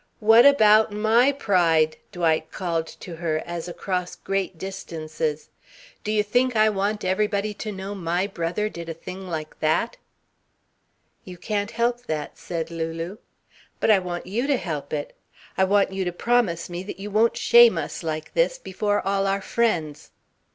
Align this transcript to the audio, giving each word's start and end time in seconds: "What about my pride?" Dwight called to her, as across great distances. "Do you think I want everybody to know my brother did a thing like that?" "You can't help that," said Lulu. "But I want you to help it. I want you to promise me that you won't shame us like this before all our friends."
"What 0.19 0.47
about 0.47 0.91
my 0.91 1.31
pride?" 1.31 1.95
Dwight 2.11 2.51
called 2.51 2.87
to 2.87 3.17
her, 3.17 3.43
as 3.45 3.67
across 3.67 4.15
great 4.15 4.57
distances. 4.57 5.49
"Do 6.03 6.11
you 6.11 6.23
think 6.23 6.55
I 6.55 6.69
want 6.69 7.05
everybody 7.05 7.53
to 7.53 7.71
know 7.71 7.93
my 7.93 8.25
brother 8.25 8.67
did 8.67 8.89
a 8.89 8.95
thing 8.95 9.27
like 9.29 9.59
that?" 9.59 9.97
"You 11.23 11.37
can't 11.37 11.69
help 11.69 12.07
that," 12.07 12.39
said 12.39 12.71
Lulu. 12.71 13.17
"But 13.79 13.91
I 13.91 13.99
want 13.99 14.25
you 14.25 14.47
to 14.47 14.57
help 14.57 14.91
it. 14.91 15.15
I 15.55 15.65
want 15.65 15.93
you 15.93 16.03
to 16.03 16.11
promise 16.11 16.67
me 16.67 16.81
that 16.81 16.97
you 16.97 17.11
won't 17.11 17.37
shame 17.37 17.77
us 17.77 18.01
like 18.01 18.33
this 18.33 18.57
before 18.57 19.05
all 19.05 19.27
our 19.27 19.39
friends." 19.39 20.09